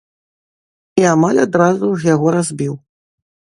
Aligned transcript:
І 1.03 1.05
амаль 1.11 1.41
адразу 1.45 1.93
ж 2.01 2.13
яго 2.15 2.27
разбіў. 2.41 2.73